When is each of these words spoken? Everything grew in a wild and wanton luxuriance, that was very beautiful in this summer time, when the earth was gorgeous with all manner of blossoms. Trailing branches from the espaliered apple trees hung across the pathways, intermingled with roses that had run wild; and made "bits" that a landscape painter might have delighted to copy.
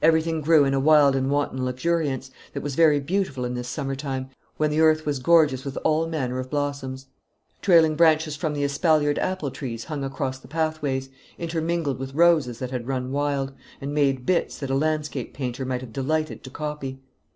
Everything 0.00 0.40
grew 0.40 0.64
in 0.64 0.72
a 0.72 0.78
wild 0.78 1.16
and 1.16 1.28
wanton 1.32 1.64
luxuriance, 1.64 2.30
that 2.52 2.62
was 2.62 2.76
very 2.76 3.00
beautiful 3.00 3.44
in 3.44 3.54
this 3.54 3.66
summer 3.66 3.96
time, 3.96 4.30
when 4.56 4.70
the 4.70 4.80
earth 4.80 5.04
was 5.04 5.18
gorgeous 5.18 5.64
with 5.64 5.76
all 5.82 6.06
manner 6.06 6.38
of 6.38 6.48
blossoms. 6.48 7.06
Trailing 7.60 7.96
branches 7.96 8.36
from 8.36 8.54
the 8.54 8.62
espaliered 8.62 9.18
apple 9.18 9.50
trees 9.50 9.86
hung 9.86 10.04
across 10.04 10.38
the 10.38 10.46
pathways, 10.46 11.08
intermingled 11.38 11.98
with 11.98 12.14
roses 12.14 12.60
that 12.60 12.70
had 12.70 12.86
run 12.86 13.10
wild; 13.10 13.52
and 13.80 13.92
made 13.92 14.24
"bits" 14.24 14.58
that 14.58 14.70
a 14.70 14.76
landscape 14.76 15.34
painter 15.34 15.64
might 15.64 15.80
have 15.80 15.92
delighted 15.92 16.44
to 16.44 16.50
copy. 16.50 17.00